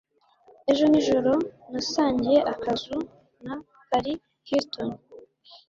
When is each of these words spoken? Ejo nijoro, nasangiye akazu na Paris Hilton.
Ejo 0.71 0.85
nijoro, 0.91 1.33
nasangiye 1.71 2.39
akazu 2.53 2.97
na 3.45 3.53
Paris 3.89 4.19
Hilton. 4.47 4.89